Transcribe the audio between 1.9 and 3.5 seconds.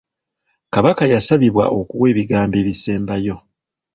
ebigambo ebisembayo.